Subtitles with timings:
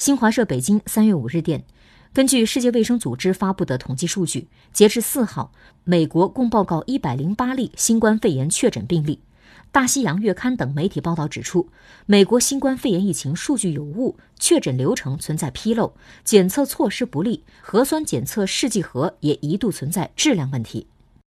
[0.00, 1.62] 新华社北京三月五日电
[2.14, 5.52] 根据世界卫生组织发布的统计数据截至四号
[5.84, 9.20] 美国共报告一百零八例新冠肺炎确诊病例。
[9.70, 11.68] 大西洋月刊等媒体报道指出
[12.06, 15.92] 美国新冠肺炎疫情数据有误确诊流程存在纰漏
[16.24, 20.86] 检测措施不力核酸检测试剂盒也一度存在质量问题。